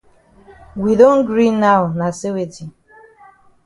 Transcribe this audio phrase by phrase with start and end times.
[0.75, 2.65] We don gree now na say weti?